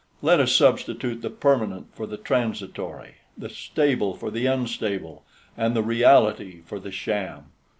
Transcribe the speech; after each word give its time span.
Let 0.23 0.39
us 0.39 0.51
substitute 0.51 1.21
the 1.21 1.29
permanent 1.29 1.93
for 1.95 2.07
the 2.07 2.17
transitory, 2.17 3.17
the 3.37 3.49
stable 3.51 4.15
for 4.15 4.31
the 4.31 4.47
unstable, 4.47 5.23
and 5.55 5.75
the 5.75 5.83
reality 5.83 6.61
for 6.65 6.79
the 6.79 6.89
sham. 6.91 7.51